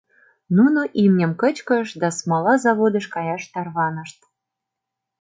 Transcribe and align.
Нуно 0.55 0.81
имньым 1.03 1.31
кычкышт 1.41 1.93
да 2.01 2.09
смола 2.17 2.55
заводыш 2.63 3.05
каяш 3.13 3.43
тарванышт. 3.53 4.19